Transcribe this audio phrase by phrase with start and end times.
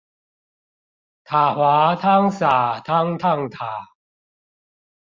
[1.25, 3.67] 塔滑湯灑湯燙塔